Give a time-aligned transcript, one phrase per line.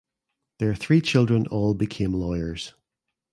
[0.57, 2.73] Their three children all became lawyers.